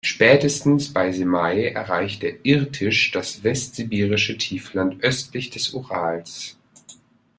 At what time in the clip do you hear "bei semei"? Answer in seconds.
0.91-1.67